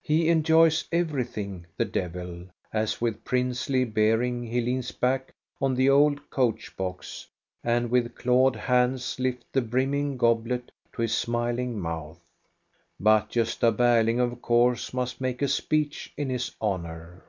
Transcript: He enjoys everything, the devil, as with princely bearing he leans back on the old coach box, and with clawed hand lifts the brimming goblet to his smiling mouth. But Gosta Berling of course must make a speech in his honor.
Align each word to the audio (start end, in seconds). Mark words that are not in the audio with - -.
He 0.00 0.30
enjoys 0.30 0.86
everything, 0.90 1.66
the 1.76 1.84
devil, 1.84 2.46
as 2.72 2.98
with 2.98 3.24
princely 3.26 3.84
bearing 3.84 4.42
he 4.42 4.62
leans 4.62 4.90
back 4.90 5.34
on 5.60 5.74
the 5.74 5.90
old 5.90 6.30
coach 6.30 6.74
box, 6.78 7.26
and 7.62 7.90
with 7.90 8.14
clawed 8.14 8.56
hand 8.56 8.92
lifts 9.18 9.44
the 9.52 9.60
brimming 9.60 10.16
goblet 10.16 10.70
to 10.94 11.02
his 11.02 11.14
smiling 11.14 11.78
mouth. 11.78 12.24
But 12.98 13.30
Gosta 13.32 13.70
Berling 13.70 14.18
of 14.18 14.40
course 14.40 14.94
must 14.94 15.20
make 15.20 15.42
a 15.42 15.46
speech 15.48 16.10
in 16.16 16.30
his 16.30 16.56
honor. 16.58 17.24